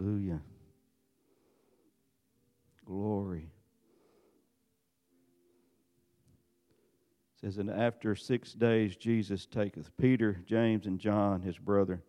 Hallelujah. 0.02 0.42
Glory. 2.86 3.52
It 7.36 7.42
says, 7.42 7.60
And 7.60 7.70
after 7.70 8.16
six 8.16 8.54
days 8.54 8.96
Jesus 8.96 9.46
taketh 9.46 9.96
Peter, 9.98 10.42
James, 10.48 10.88
and 10.88 11.00
John, 11.00 11.44
his 11.44 11.60
brother, 11.60 12.02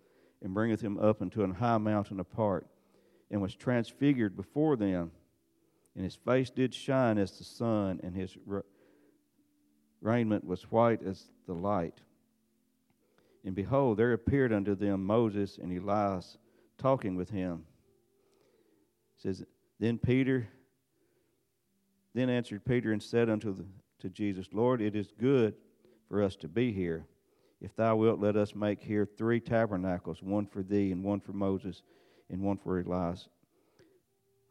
and 0.42 0.54
bringeth 0.54 0.80
him 0.80 0.98
up 0.98 1.20
into 1.20 1.44
an 1.44 1.52
high 1.52 1.76
mountain 1.76 2.18
apart, 2.18 2.66
and 3.30 3.42
was 3.42 3.54
transfigured 3.54 4.36
before 4.36 4.76
them. 4.76 5.10
And 5.94 6.02
his 6.02 6.14
face 6.14 6.48
did 6.48 6.72
shine 6.72 7.18
as 7.18 7.36
the 7.36 7.44
sun, 7.44 8.00
and 8.02 8.16
his 8.16 8.38
raiment 10.00 10.46
was 10.46 10.62
white 10.70 11.02
as 11.02 11.26
the 11.46 11.52
light. 11.52 12.00
And 13.44 13.54
behold, 13.54 13.98
there 13.98 14.14
appeared 14.14 14.52
unto 14.52 14.74
them 14.74 15.04
Moses 15.04 15.58
and 15.58 15.76
Elias 15.76 16.38
talking 16.78 17.16
with 17.16 17.28
him. 17.28 17.66
Says, 19.22 19.44
Then 19.78 19.98
Peter, 19.98 20.48
then 22.12 22.28
answered 22.28 22.64
Peter 22.64 22.92
and 22.92 23.02
said 23.02 23.30
unto 23.30 23.54
the, 23.54 23.64
to 24.00 24.10
Jesus, 24.10 24.48
Lord, 24.52 24.80
it 24.80 24.96
is 24.96 25.12
good 25.18 25.54
for 26.08 26.22
us 26.22 26.34
to 26.36 26.48
be 26.48 26.72
here. 26.72 27.06
If 27.60 27.76
thou 27.76 27.94
wilt, 27.94 28.18
let 28.18 28.36
us 28.36 28.56
make 28.56 28.82
here 28.82 29.06
three 29.06 29.38
tabernacles, 29.38 30.22
one 30.22 30.46
for 30.46 30.64
thee, 30.64 30.90
and 30.90 31.04
one 31.04 31.20
for 31.20 31.32
Moses, 31.32 31.82
and 32.28 32.42
one 32.42 32.56
for 32.56 32.80
Elias. 32.80 33.28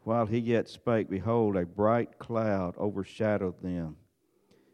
While 0.04 0.26
he 0.26 0.38
yet 0.38 0.70
spake, 0.70 1.10
behold, 1.10 1.58
a 1.58 1.66
bright 1.66 2.18
cloud 2.18 2.78
overshadowed 2.78 3.62
them. 3.62 3.98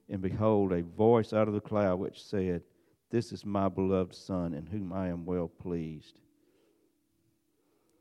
And 0.09 0.21
behold, 0.21 0.71
a 0.71 0.83
voice 0.83 1.33
out 1.33 1.47
of 1.47 1.55
the 1.55 1.59
cloud 1.59 1.99
which 1.99 2.23
said, 2.23 2.61
This 3.09 3.31
is 3.31 3.43
my 3.43 3.67
beloved 3.67 4.13
Son, 4.13 4.53
in 4.53 4.67
whom 4.67 4.93
I 4.93 5.07
am 5.07 5.25
well 5.25 5.47
pleased. 5.47 6.21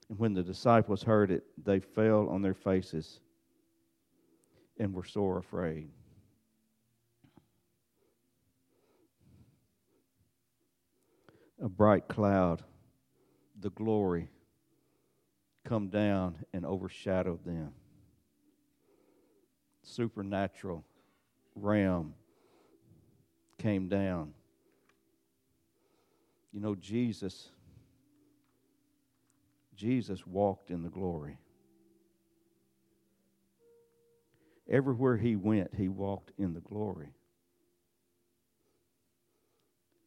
And 0.09 0.19
when 0.19 0.35
the 0.35 0.43
disciples 0.43 1.03
heard 1.03 1.31
it, 1.31 1.45
they 1.63 1.81
fell 1.81 2.29
on 2.29 2.43
their 2.43 2.55
faces 2.55 3.21
and 4.79 4.95
were 4.95 5.05
sore 5.05 5.39
afraid. 5.39 5.89
A 11.63 11.69
bright 11.69 12.07
cloud, 12.07 12.63
the 13.59 13.71
glory, 13.71 14.29
come 15.65 15.89
down 15.89 16.37
and 16.53 16.65
overshadowed 16.65 17.45
them. 17.45 17.73
Supernatural 19.83 20.85
realm 21.55 22.15
came 23.59 23.89
down. 23.89 24.35
You 26.53 26.61
know, 26.61 26.75
Jesus 26.75 27.49
Jesus 29.77 30.27
walked 30.27 30.71
in 30.71 30.83
the 30.83 30.89
glory. 30.89 31.39
Everywhere 34.69 35.17
he 35.17 35.37
went, 35.37 35.75
he 35.75 35.89
walked 35.89 36.33
in 36.39 36.55
the 36.55 36.61
glory. 36.61 37.13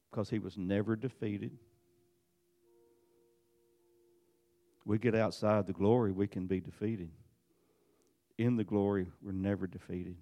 Because 0.10 0.30
he 0.30 0.40
was 0.40 0.58
never 0.58 0.96
defeated, 0.96 1.52
We 4.90 4.98
get 4.98 5.14
outside 5.14 5.68
the 5.68 5.74
glory, 5.74 6.12
we 6.12 6.26
can 6.26 6.48
be 6.48 6.60
defeated. 6.60 7.12
In 8.40 8.56
the 8.56 8.64
glory, 8.64 9.06
we're 9.22 9.34
never 9.34 9.68
defeated. 9.68 10.16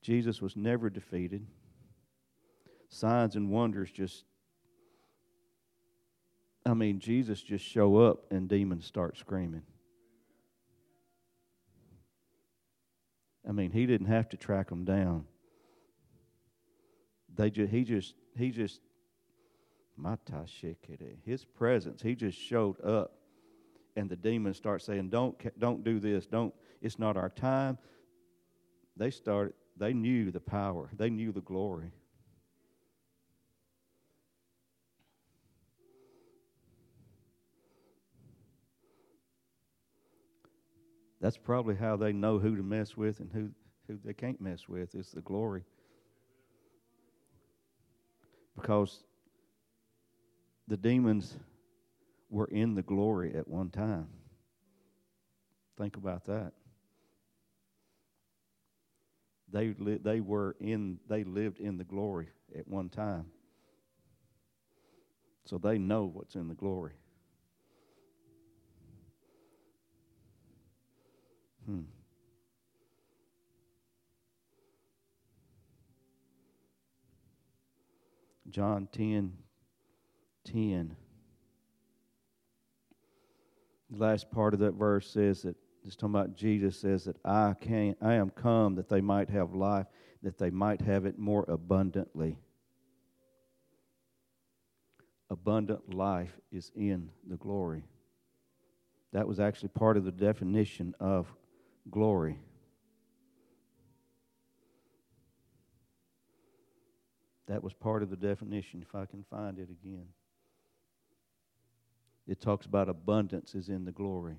Jesus 0.00 0.40
was 0.40 0.56
never 0.56 0.88
defeated. 0.88 1.46
Signs 2.88 3.36
and 3.36 3.50
wonders 3.50 3.90
just, 3.90 4.24
I 6.64 6.74
mean, 6.74 7.00
Jesus 7.00 7.42
just 7.42 7.64
show 7.64 7.96
up 7.96 8.30
and 8.30 8.48
demons 8.48 8.86
start 8.86 9.16
screaming. 9.16 9.62
I 13.46 13.52
mean, 13.52 13.72
he 13.72 13.86
didn't 13.86 14.06
have 14.06 14.28
to 14.30 14.36
track 14.36 14.68
them 14.68 14.84
down. 14.84 15.26
They 17.34 17.50
just, 17.50 17.72
he 17.72 17.82
just, 17.82 18.14
he 18.36 18.50
just, 18.50 18.80
his 21.24 21.44
presence, 21.44 22.02
he 22.02 22.14
just 22.14 22.38
showed 22.38 22.80
up, 22.84 23.12
and 23.96 24.08
the 24.08 24.16
demons 24.16 24.56
start 24.56 24.82
saying, 24.82 25.10
"Don't, 25.10 25.36
don't 25.58 25.84
do 25.84 25.98
this. 26.00 26.26
Don't. 26.26 26.54
It's 26.80 26.98
not 26.98 27.16
our 27.16 27.28
time." 27.28 27.78
They 28.96 29.10
started. 29.10 29.54
They 29.76 29.92
knew 29.92 30.30
the 30.30 30.40
power. 30.40 30.90
They 30.96 31.10
knew 31.10 31.32
the 31.32 31.40
glory. 31.40 31.92
That's 41.22 41.36
probably 41.38 41.76
how 41.76 41.96
they 41.96 42.12
know 42.12 42.40
who 42.40 42.56
to 42.56 42.64
mess 42.64 42.96
with 42.96 43.20
and 43.20 43.30
who, 43.32 43.50
who 43.86 43.96
they 44.04 44.12
can't 44.12 44.40
mess 44.40 44.68
with 44.68 44.92
is 44.96 45.12
the 45.12 45.20
glory. 45.20 45.62
Because 48.56 49.04
the 50.66 50.76
demons 50.76 51.36
were 52.28 52.46
in 52.46 52.74
the 52.74 52.82
glory 52.82 53.36
at 53.36 53.46
one 53.46 53.70
time. 53.70 54.08
Think 55.78 55.96
about 55.96 56.24
that. 56.24 56.54
They 59.52 59.74
li- 59.78 60.00
they 60.02 60.20
were 60.20 60.56
in 60.60 60.98
they 61.08 61.22
lived 61.22 61.60
in 61.60 61.76
the 61.76 61.84
glory 61.84 62.28
at 62.58 62.66
one 62.66 62.88
time. 62.88 63.26
So 65.44 65.58
they 65.58 65.78
know 65.78 66.04
what's 66.04 66.34
in 66.34 66.48
the 66.48 66.54
glory. 66.54 66.94
Hmm. 71.66 71.82
John 78.50 78.88
10 78.92 79.32
10. 80.44 80.96
The 83.90 83.98
last 83.98 84.30
part 84.30 84.54
of 84.54 84.60
that 84.60 84.72
verse 84.72 85.08
says 85.10 85.42
that 85.42 85.56
it's 85.84 85.96
talking 85.96 86.14
about 86.14 86.36
Jesus 86.36 86.78
says 86.78 87.04
that 87.04 87.16
I 87.24 87.54
can 87.60 87.96
I 88.00 88.14
am 88.14 88.30
come 88.30 88.74
that 88.76 88.88
they 88.88 89.00
might 89.00 89.30
have 89.30 89.54
life, 89.54 89.86
that 90.22 90.38
they 90.38 90.50
might 90.50 90.80
have 90.80 91.06
it 91.06 91.18
more 91.18 91.44
abundantly. 91.48 92.38
Abundant 95.30 95.94
life 95.94 96.38
is 96.50 96.70
in 96.74 97.10
the 97.26 97.36
glory. 97.36 97.84
That 99.12 99.26
was 99.26 99.40
actually 99.40 99.70
part 99.70 99.96
of 99.96 100.04
the 100.04 100.12
definition 100.12 100.94
of 101.00 101.32
glory. 101.90 102.38
That 107.48 107.62
was 107.62 107.72
part 107.72 108.02
of 108.02 108.10
the 108.10 108.16
definition, 108.16 108.82
if 108.82 108.94
I 108.94 109.04
can 109.04 109.24
find 109.30 109.58
it 109.58 109.68
again. 109.70 110.06
It 112.26 112.40
talks 112.40 112.66
about 112.66 112.88
abundance 112.88 113.54
is 113.54 113.68
in 113.68 113.84
the 113.84 113.92
glory. 113.92 114.38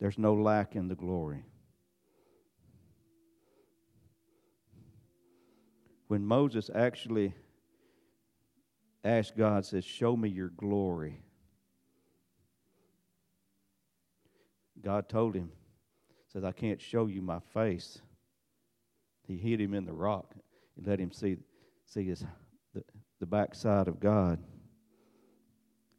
There's 0.00 0.18
no 0.18 0.34
lack 0.34 0.74
in 0.74 0.88
the 0.88 0.94
glory. 0.94 1.44
When 6.08 6.24
Moses 6.26 6.68
actually 6.74 7.34
asked 9.04 9.36
God, 9.36 9.64
says, 9.64 9.84
Show 9.84 10.16
me 10.16 10.28
your 10.28 10.48
glory. 10.48 11.22
God 14.82 15.08
told 15.08 15.34
him, 15.34 15.50
says, 16.32 16.44
I 16.44 16.52
can't 16.52 16.80
show 16.80 17.06
you 17.06 17.22
my 17.22 17.40
face. 17.52 18.00
He 19.26 19.36
hid 19.36 19.60
him 19.60 19.74
in 19.74 19.86
the 19.86 19.92
rock 19.92 20.34
and 20.76 20.86
let 20.86 20.98
him 20.98 21.12
see, 21.12 21.36
see 21.86 22.04
his, 22.04 22.24
the, 22.74 22.82
the 23.20 23.26
backside 23.26 23.88
of 23.88 24.00
God. 24.00 24.38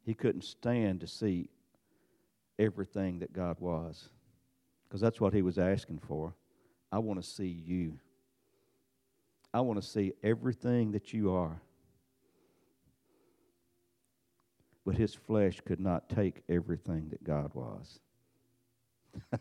He 0.04 0.14
couldn't 0.14 0.44
stand 0.44 1.00
to 1.00 1.06
see 1.06 1.48
everything 2.58 3.18
that 3.20 3.32
God 3.32 3.56
was 3.58 4.08
because 4.88 5.00
that's 5.00 5.20
what 5.20 5.32
he 5.32 5.42
was 5.42 5.58
asking 5.58 5.98
for. 5.98 6.34
I 6.92 6.98
want 6.98 7.22
to 7.22 7.28
see 7.28 7.48
you. 7.48 7.98
I 9.52 9.60
want 9.60 9.80
to 9.80 9.86
see 9.86 10.12
everything 10.22 10.92
that 10.92 11.12
you 11.12 11.32
are. 11.32 11.60
But 14.84 14.94
his 14.94 15.14
flesh 15.14 15.60
could 15.64 15.80
not 15.80 16.08
take 16.08 16.42
everything 16.48 17.08
that 17.10 17.24
God 17.24 17.50
was. 17.54 17.98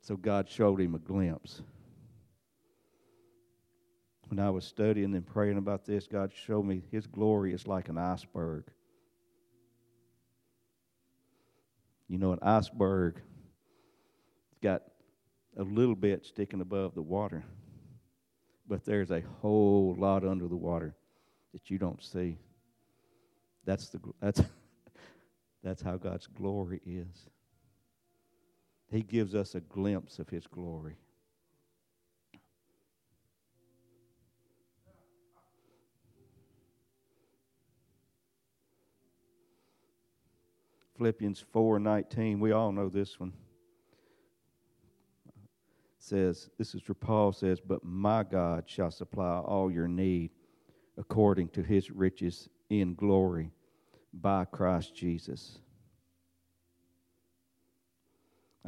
so 0.00 0.16
God 0.16 0.48
showed 0.48 0.80
him 0.80 0.94
a 0.94 0.98
glimpse. 0.98 1.62
When 4.28 4.38
I 4.38 4.50
was 4.50 4.64
studying 4.64 5.14
and 5.14 5.26
praying 5.26 5.56
about 5.56 5.86
this, 5.86 6.06
God 6.06 6.32
showed 6.34 6.64
me 6.64 6.82
his 6.90 7.06
glory 7.06 7.54
is 7.54 7.66
like 7.66 7.88
an 7.88 7.96
iceberg. 7.96 8.64
You 12.08 12.18
know, 12.18 12.32
an 12.32 12.38
iceberg 12.42 13.16
has 13.16 14.58
got 14.62 14.82
a 15.56 15.62
little 15.62 15.94
bit 15.94 16.26
sticking 16.26 16.60
above 16.60 16.94
the 16.94 17.02
water, 17.02 17.42
but 18.66 18.84
there's 18.84 19.10
a 19.10 19.22
whole 19.40 19.94
lot 19.98 20.24
under 20.24 20.46
the 20.46 20.56
water 20.56 20.94
that 21.52 21.70
you 21.70 21.78
don't 21.78 22.02
see. 22.02 22.36
That's 23.64 23.88
the 23.88 24.00
that's 24.20 24.42
that's 25.62 25.82
how 25.82 25.96
God's 25.96 26.26
glory 26.26 26.80
is. 26.86 27.28
He 28.90 29.02
gives 29.02 29.34
us 29.34 29.54
a 29.54 29.60
glimpse 29.60 30.18
of 30.18 30.28
His 30.30 30.46
glory. 30.46 30.96
Philippians 40.98 41.44
4:19, 41.54 42.40
we 42.40 42.50
all 42.50 42.72
know 42.72 42.88
this 42.88 43.20
one. 43.20 43.32
Says, 45.98 46.50
this 46.58 46.74
is 46.74 46.88
where 46.88 46.94
Paul 46.94 47.32
says, 47.32 47.60
"But 47.60 47.84
my 47.84 48.24
God 48.24 48.68
shall 48.68 48.90
supply 48.90 49.38
all 49.38 49.70
your 49.70 49.86
need 49.86 50.32
according 50.96 51.50
to 51.50 51.62
his 51.62 51.90
riches 51.92 52.48
in 52.68 52.94
glory 52.94 53.52
by 54.12 54.44
Christ 54.46 54.96
Jesus." 54.96 55.60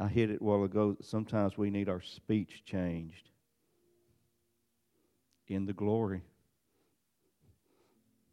I 0.01 0.07
hit 0.07 0.31
it 0.31 0.41
while 0.41 0.63
ago. 0.63 0.97
Sometimes 0.99 1.59
we 1.59 1.69
need 1.69 1.87
our 1.87 2.01
speech 2.01 2.63
changed 2.65 3.29
in 5.47 5.67
the 5.67 5.73
glory. 5.73 6.23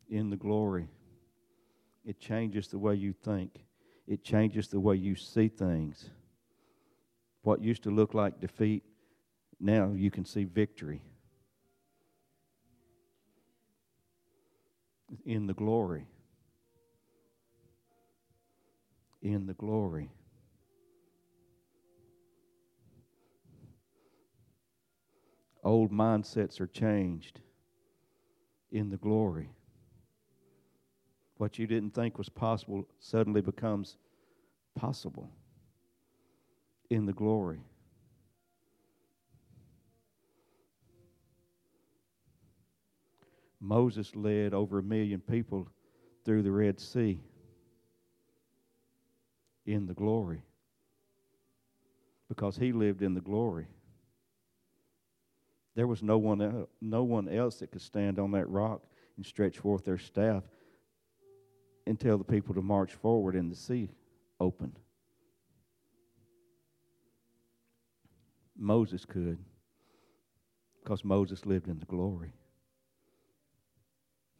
In 0.09 0.31
the 0.31 0.37
glory. 0.37 0.89
It 2.07 2.21
changes 2.21 2.69
the 2.69 2.79
way 2.79 2.95
you 2.95 3.13
think, 3.13 3.67
it 4.07 4.25
changes 4.25 4.69
the 4.69 4.81
way 4.81 4.97
you 4.97 5.15
see 5.15 5.49
things. 5.49 6.09
What 7.43 7.61
used 7.61 7.83
to 7.83 7.91
look 7.91 8.15
like 8.15 8.41
defeat, 8.41 8.83
now 9.61 9.93
you 9.95 10.11
can 10.11 10.25
see 10.25 10.45
victory. 10.45 11.03
In 15.27 15.47
the 15.47 15.55
glory. 15.55 16.07
In 19.21 19.47
the 19.47 19.55
glory. 19.55 20.11
Old 25.69 25.93
mindsets 25.93 26.63
are 26.63 26.67
changed 26.67 27.41
in 28.73 28.89
the 28.89 28.97
glory. 28.97 29.51
What 31.37 31.59
you 31.59 31.67
didn't 31.67 31.91
think 31.91 32.17
was 32.17 32.31
possible 32.31 32.89
suddenly 33.01 33.43
becomes 33.43 33.99
possible 34.75 35.29
in 36.89 37.05
the 37.05 37.13
glory. 37.13 37.61
Moses 43.61 44.17
led 44.17 44.55
over 44.55 44.79
a 44.79 44.83
million 44.83 45.21
people 45.21 45.69
through 46.25 46.45
the 46.45 46.51
Red 46.51 46.81
Sea 46.81 47.21
in 49.67 49.85
the 49.85 49.93
glory 49.93 50.41
because 52.27 52.57
he 52.57 52.73
lived 52.73 53.03
in 53.03 53.13
the 53.13 53.21
glory. 53.21 53.67
There 55.79 55.87
was 55.87 56.03
no 56.03 56.19
one, 56.19 56.43
else, 56.43 56.69
no 56.81 57.05
one 57.05 57.29
else 57.29 57.61
that 57.61 57.71
could 57.71 57.83
stand 57.83 58.19
on 58.19 58.33
that 58.33 58.49
rock 58.49 58.83
and 59.17 59.25
stretch 59.25 59.61
forth 59.61 59.85
their 59.85 59.97
staff 59.97 60.43
and 61.87 62.01
tell 62.01 62.19
the 62.19 62.25
people 62.25 62.53
to 62.57 62.63
march 62.63 62.95
forward 62.95 63.37
and 63.37 63.49
the 63.49 63.55
sea 63.55 63.89
opened. 64.41 64.81
Moses 68.57 69.05
could 69.05 69.39
because 70.83 71.05
Moses 71.05 71.47
lived 71.47 71.69
in 71.69 71.79
the 71.79 71.87
glory. 71.87 72.33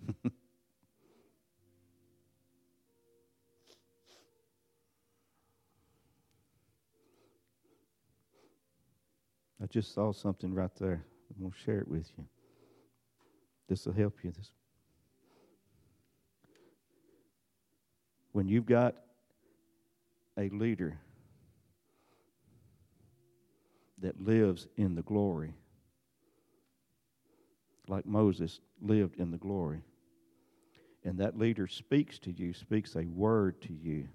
I 9.63 9.67
just 9.71 9.95
saw 9.95 10.11
something 10.13 10.53
right 10.53 10.75
there. 10.81 11.05
I'm 11.39 11.45
going 11.45 11.53
to 11.53 11.59
share 11.59 11.79
it 11.79 11.89
with 11.89 12.11
you. 12.19 12.25
This 13.69 13.87
will 13.87 13.93
help 13.93 14.17
you. 14.25 14.33
This. 14.33 14.51
When 18.33 18.49
you've 18.49 18.67
got 18.67 18.97
a 20.37 20.49
leader 20.49 20.99
that 24.01 24.21
lives 24.21 24.67
in 24.77 24.97
the 24.97 25.03
glory, 25.03 25.55
like 27.87 28.05
Moses 28.05 28.59
lived 28.83 29.21
in 29.21 29.31
the 29.31 29.39
glory, 29.39 29.83
and 31.05 31.19
that 31.19 31.39
leader 31.39 31.69
speaks 31.69 32.19
to 32.21 32.33
you, 32.33 32.53
speaks 32.53 32.97
a 32.97 33.05
word 33.05 33.61
to 33.63 33.73
you, 33.73 34.09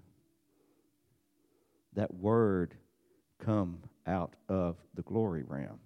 that 1.94 2.12
word 2.12 2.74
come 3.42 3.78
out 4.06 4.34
of 4.48 4.76
the 4.94 5.02
glory 5.02 5.42
realm. 5.42 5.80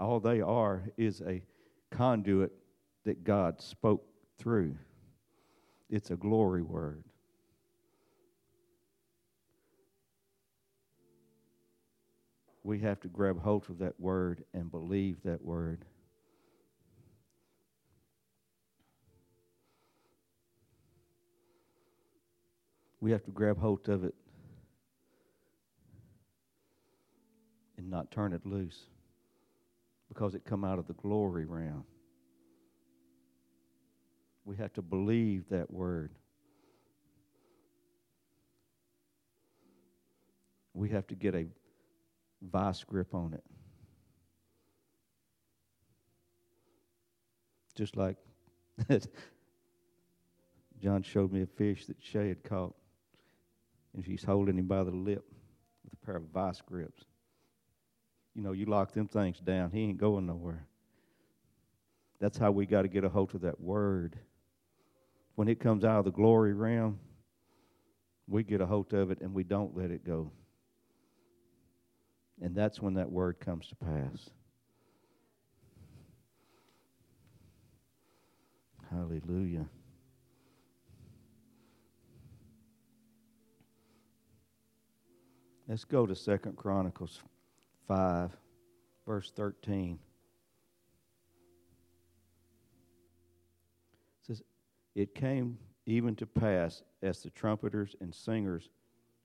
All 0.00 0.18
they 0.18 0.40
are 0.40 0.82
is 0.96 1.20
a 1.20 1.42
conduit 1.90 2.52
that 3.04 3.22
God 3.22 3.60
spoke 3.60 4.04
through. 4.38 4.76
It's 5.88 6.10
a 6.10 6.16
glory 6.16 6.62
word. 6.62 7.04
We 12.64 12.80
have 12.80 13.00
to 13.00 13.08
grab 13.08 13.40
hold 13.40 13.68
of 13.68 13.78
that 13.78 13.98
word 14.00 14.44
and 14.54 14.70
believe 14.70 15.22
that 15.24 15.42
word. 15.42 15.84
we 23.00 23.10
have 23.10 23.24
to 23.24 23.30
grab 23.30 23.58
hold 23.58 23.88
of 23.88 24.04
it 24.04 24.14
and 27.78 27.90
not 27.90 28.10
turn 28.10 28.32
it 28.32 28.44
loose 28.44 28.84
because 30.10 30.34
it 30.34 30.44
come 30.44 30.64
out 30.64 30.78
of 30.78 30.86
the 30.86 30.92
glory 30.94 31.46
realm. 31.46 31.84
We 34.44 34.56
have 34.56 34.72
to 34.74 34.82
believe 34.82 35.48
that 35.50 35.70
word. 35.70 36.10
We 40.74 40.90
have 40.90 41.06
to 41.06 41.14
get 41.14 41.34
a 41.34 41.46
vice 42.42 42.82
grip 42.82 43.14
on 43.14 43.34
it. 43.34 43.44
Just 47.76 47.96
like 47.96 48.16
John 50.82 51.02
showed 51.02 51.32
me 51.32 51.42
a 51.42 51.46
fish 51.46 51.86
that 51.86 51.96
Shay 52.00 52.28
had 52.28 52.42
caught 52.42 52.74
and 53.94 54.04
she's 54.04 54.24
holding 54.24 54.58
him 54.58 54.66
by 54.66 54.82
the 54.82 54.90
lip 54.90 55.24
with 55.84 55.92
a 55.92 56.06
pair 56.06 56.16
of 56.16 56.24
vice 56.34 56.60
grips. 56.60 57.04
You 58.34 58.42
know, 58.42 58.52
you 58.52 58.66
lock 58.66 58.92
them 58.92 59.08
things 59.08 59.38
down, 59.40 59.70
he 59.70 59.82
ain't 59.82 59.98
going 59.98 60.26
nowhere. 60.26 60.66
That's 62.20 62.38
how 62.38 62.50
we 62.50 62.66
got 62.66 62.82
to 62.82 62.88
get 62.88 63.04
a 63.04 63.08
hold 63.08 63.34
of 63.34 63.40
that 63.42 63.60
word. 63.60 64.18
When 65.34 65.48
it 65.48 65.58
comes 65.58 65.84
out 65.84 66.00
of 66.00 66.04
the 66.04 66.10
glory 66.10 66.52
realm, 66.52 66.98
we 68.28 68.44
get 68.44 68.60
a 68.60 68.66
hold 68.66 68.92
of 68.92 69.10
it 69.10 69.20
and 69.20 69.34
we 69.34 69.42
don't 69.42 69.76
let 69.76 69.90
it 69.90 70.04
go. 70.04 70.30
And 72.40 72.54
that's 72.54 72.80
when 72.80 72.94
that 72.94 73.10
word 73.10 73.40
comes 73.40 73.68
to 73.68 73.74
pass. 73.74 74.30
Hallelujah. 78.90 79.66
Let's 85.68 85.84
go 85.84 86.06
to 86.06 86.14
Second 86.16 86.56
Chronicles 86.56 87.22
5, 87.90 88.36
verse 89.04 89.32
13. 89.34 89.98
It 94.20 94.26
says, 94.28 94.42
It 94.94 95.12
came 95.12 95.58
even 95.86 96.14
to 96.14 96.26
pass 96.26 96.84
as 97.02 97.20
the 97.20 97.30
trumpeters 97.30 97.96
and 98.00 98.14
singers 98.14 98.68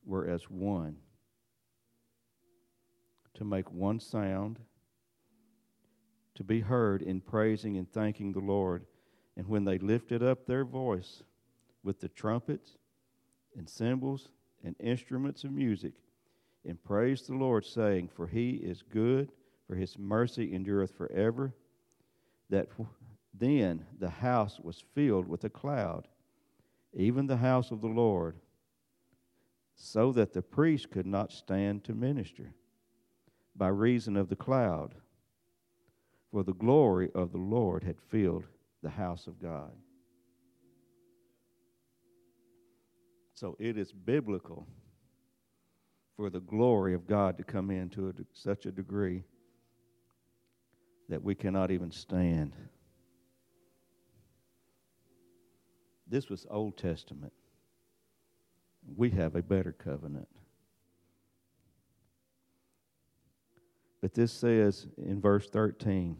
were 0.03 0.27
as 0.27 0.49
one, 0.49 0.95
to 3.35 3.43
make 3.43 3.71
one 3.71 3.99
sound, 3.99 4.57
to 6.33 6.43
be 6.43 6.61
heard 6.61 7.03
in 7.03 7.21
praising 7.21 7.77
and 7.77 7.87
thanking 7.91 8.31
the 8.31 8.39
Lord. 8.39 8.87
And 9.37 9.47
when 9.47 9.65
they 9.65 9.77
lifted 9.77 10.23
up 10.23 10.47
their 10.47 10.65
voice 10.65 11.21
with 11.83 11.99
the 11.99 12.09
trumpets 12.09 12.77
and 13.55 13.69
cymbals 13.69 14.29
and 14.63 14.75
instruments 14.79 15.43
of 15.43 15.51
music, 15.51 15.93
and 16.65 16.83
praised 16.83 17.27
the 17.27 17.35
Lord, 17.35 17.65
saying, 17.65 18.09
For 18.09 18.27
he 18.27 18.51
is 18.51 18.81
good, 18.81 19.31
for 19.67 19.75
his 19.75 19.97
mercy 19.97 20.53
endureth 20.53 20.95
forever. 20.95 21.53
That 22.49 22.69
then 23.33 23.85
the 23.99 24.09
house 24.09 24.59
was 24.59 24.83
filled 24.93 25.27
with 25.27 25.43
a 25.43 25.49
cloud, 25.49 26.07
even 26.93 27.27
the 27.27 27.37
house 27.37 27.71
of 27.71 27.81
the 27.81 27.87
Lord, 27.87 28.37
so 29.75 30.11
that 30.13 30.33
the 30.33 30.41
priest 30.41 30.89
could 30.89 31.05
not 31.05 31.31
stand 31.31 31.83
to 31.83 31.93
minister 31.93 32.53
by 33.55 33.67
reason 33.67 34.15
of 34.15 34.29
the 34.29 34.35
cloud, 34.35 34.95
for 36.31 36.43
the 36.43 36.53
glory 36.53 37.09
of 37.13 37.31
the 37.31 37.37
Lord 37.37 37.83
had 37.83 37.99
filled 37.99 38.45
the 38.81 38.89
house 38.89 39.27
of 39.27 39.41
God. 39.41 39.71
So 43.33 43.57
it 43.59 43.77
is 43.77 43.91
biblical 43.91 44.65
for 46.15 46.29
the 46.29 46.39
glory 46.39 46.93
of 46.93 47.07
God 47.07 47.37
to 47.37 47.43
come 47.43 47.69
in 47.69 47.89
to 47.89 48.09
a, 48.09 48.13
such 48.33 48.65
a 48.65 48.71
degree 48.71 49.23
that 51.09 51.21
we 51.21 51.35
cannot 51.35 51.71
even 51.71 51.91
stand. 51.91 52.53
This 56.07 56.29
was 56.29 56.45
Old 56.49 56.77
Testament. 56.77 57.33
We 58.95 59.09
have 59.11 59.35
a 59.35 59.41
better 59.41 59.71
covenant. 59.71 60.27
But 64.01 64.13
this 64.13 64.31
says 64.31 64.87
in 64.97 65.19
verse 65.19 65.49
13 65.49 66.17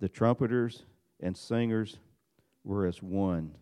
the 0.00 0.08
trumpeters 0.08 0.82
and 1.20 1.36
singers 1.36 1.96
were 2.64 2.86
as 2.86 3.00
one 3.00 3.52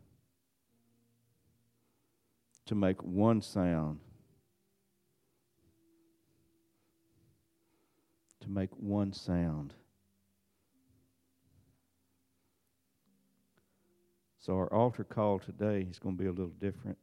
to 2.71 2.77
make 2.77 3.03
one 3.03 3.43
sound. 3.43 3.99
To 8.43 8.49
make 8.49 8.71
one 8.77 9.13
sound. 9.13 9.75
So, 14.39 14.53
our 14.53 14.73
altar 14.73 15.03
call 15.03 15.41
today 15.41 15.85
is 15.91 15.99
going 15.99 16.17
to 16.17 16.23
be 16.23 16.29
a 16.29 16.31
little 16.31 16.55
different. 16.61 16.97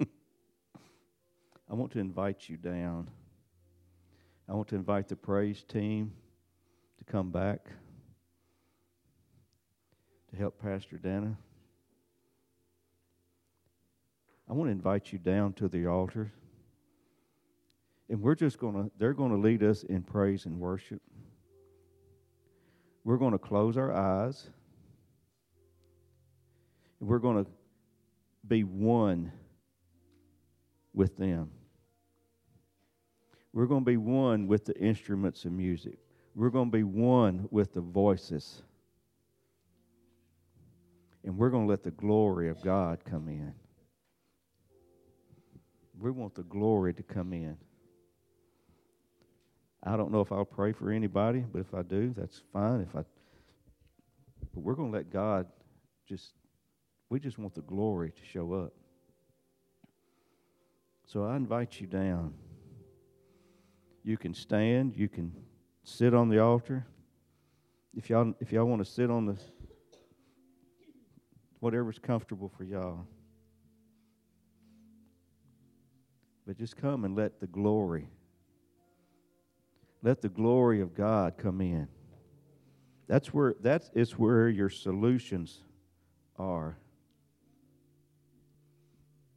I 0.00 1.74
want 1.74 1.92
to 1.92 1.98
invite 1.98 2.48
you 2.48 2.56
down. 2.56 3.10
I 4.48 4.54
want 4.54 4.68
to 4.68 4.74
invite 4.74 5.08
the 5.08 5.16
praise 5.16 5.62
team 5.64 6.14
to 6.96 7.04
come 7.04 7.30
back 7.30 7.66
to 10.30 10.36
help 10.36 10.58
Pastor 10.62 10.96
Dana. 10.96 11.36
I 14.48 14.52
want 14.52 14.68
to 14.68 14.72
invite 14.72 15.12
you 15.12 15.18
down 15.18 15.54
to 15.54 15.68
the 15.68 15.86
altar. 15.86 16.32
And 18.08 18.20
we're 18.20 18.34
just 18.34 18.58
going 18.58 18.74
to, 18.74 18.90
they're 18.98 19.14
going 19.14 19.30
to 19.30 19.38
lead 19.38 19.62
us 19.62 19.82
in 19.84 20.02
praise 20.02 20.44
and 20.44 20.60
worship. 20.60 21.00
We're 23.04 23.16
going 23.16 23.32
to 23.32 23.38
close 23.38 23.76
our 23.76 23.92
eyes. 23.92 24.48
And 27.00 27.08
we're 27.08 27.18
going 27.18 27.44
to 27.44 27.50
be 28.46 28.64
one 28.64 29.32
with 30.92 31.16
them. 31.16 31.50
We're 33.52 33.66
going 33.66 33.82
to 33.82 33.90
be 33.90 33.96
one 33.96 34.46
with 34.46 34.64
the 34.66 34.76
instruments 34.78 35.44
of 35.44 35.52
music. 35.52 35.98
We're 36.34 36.50
going 36.50 36.70
to 36.70 36.76
be 36.76 36.82
one 36.82 37.48
with 37.50 37.72
the 37.72 37.80
voices. 37.80 38.62
And 41.24 41.38
we're 41.38 41.50
going 41.50 41.64
to 41.64 41.70
let 41.70 41.82
the 41.82 41.92
glory 41.92 42.50
of 42.50 42.60
God 42.62 43.04
come 43.04 43.28
in. 43.28 43.54
We 45.98 46.10
want 46.10 46.34
the 46.34 46.42
glory 46.42 46.92
to 46.94 47.02
come 47.02 47.32
in. 47.32 47.56
I 49.82 49.96
don't 49.96 50.10
know 50.10 50.20
if 50.20 50.32
I'll 50.32 50.44
pray 50.44 50.72
for 50.72 50.90
anybody, 50.90 51.44
but 51.52 51.60
if 51.60 51.74
I 51.74 51.82
do, 51.82 52.14
that's 52.16 52.42
fine. 52.52 52.80
If 52.80 52.96
I, 52.96 53.04
but 54.54 54.60
we're 54.60 54.74
going 54.74 54.90
to 54.90 54.96
let 54.96 55.10
God 55.10 55.46
just, 56.08 56.32
we 57.10 57.20
just 57.20 57.38
want 57.38 57.54
the 57.54 57.62
glory 57.62 58.10
to 58.10 58.24
show 58.24 58.54
up. 58.54 58.72
So 61.06 61.24
I 61.24 61.36
invite 61.36 61.80
you 61.80 61.86
down. 61.86 62.32
You 64.02 64.16
can 64.16 64.34
stand. 64.34 64.96
You 64.96 65.08
can 65.08 65.32
sit 65.82 66.14
on 66.14 66.28
the 66.28 66.38
altar. 66.38 66.86
If 67.94 68.08
y'all, 68.10 68.34
if 68.40 68.52
y'all 68.52 68.64
want 68.64 68.84
to 68.84 68.90
sit 68.90 69.10
on 69.10 69.26
the, 69.26 69.36
whatever's 71.60 71.98
comfortable 71.98 72.50
for 72.56 72.64
y'all. 72.64 73.06
But 76.46 76.58
just 76.58 76.76
come 76.76 77.04
and 77.04 77.16
let 77.16 77.40
the 77.40 77.46
glory 77.46 78.08
let 80.04 80.20
the 80.20 80.28
glory 80.28 80.82
of 80.82 80.94
God 80.94 81.38
come 81.38 81.62
in. 81.62 81.88
That's 83.08 83.32
where 83.32 83.54
that 83.62 83.84
is 83.84 83.90
it's 83.94 84.18
where 84.18 84.48
your 84.48 84.68
solutions 84.68 85.60
are. 86.38 86.76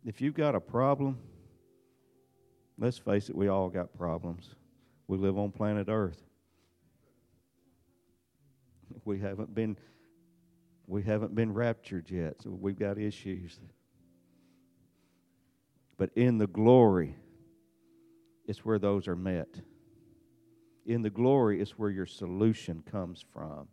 If 0.06 0.22
you've 0.22 0.36
got 0.36 0.56
a 0.56 0.60
problem, 0.60 1.18
let's 2.78 2.98
face 2.98 3.30
it, 3.30 3.36
we 3.36 3.48
all 3.48 3.70
got 3.70 3.98
problems. 3.98 4.56
We 5.08 5.18
live 5.18 5.38
on 5.38 5.52
planet 5.52 5.88
Earth. 5.90 6.22
We 9.06 9.20
haven't 9.20 9.56
been 9.56 9.78
we 10.86 11.02
haven't 11.02 11.34
been 11.34 11.54
raptured 11.54 12.10
yet, 12.10 12.42
so 12.44 12.50
we've 12.50 12.78
got 12.78 12.98
issues. 12.98 13.60
But 15.98 16.12
in 16.16 16.38
the 16.38 16.48
glory, 16.48 17.16
it's 18.46 18.64
where 18.64 18.80
those 18.80 19.08
are 19.08 19.16
met 19.16 19.62
in 20.88 21.02
the 21.02 21.10
glory 21.10 21.62
is 21.62 21.72
where 21.72 21.90
your 21.90 22.06
solution 22.06 22.82
comes 22.90 23.24
from. 23.34 23.68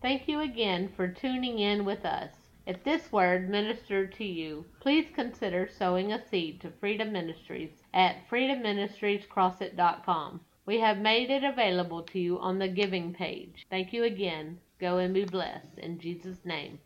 Thank 0.00 0.28
you 0.28 0.40
again 0.40 0.92
for 0.94 1.08
tuning 1.08 1.58
in 1.58 1.84
with 1.84 2.04
us. 2.04 2.30
If 2.66 2.84
this 2.84 3.10
word 3.10 3.50
ministered 3.50 4.14
to 4.14 4.24
you, 4.24 4.64
please 4.80 5.06
consider 5.14 5.68
sowing 5.68 6.12
a 6.12 6.26
seed 6.28 6.60
to 6.60 6.70
Freedom 6.70 7.12
Ministries 7.12 7.70
at 7.92 8.28
freedomministriescrossit.com. 8.30 10.40
We 10.66 10.80
have 10.80 10.98
made 10.98 11.30
it 11.30 11.44
available 11.44 12.02
to 12.02 12.18
you 12.18 12.38
on 12.38 12.58
the 12.58 12.68
giving 12.68 13.12
page. 13.12 13.66
Thank 13.68 13.92
you 13.92 14.04
again. 14.04 14.60
Go 14.78 14.96
and 14.98 15.12
be 15.12 15.24
blessed. 15.24 15.78
In 15.78 15.98
Jesus' 15.98 16.44
name. 16.44 16.78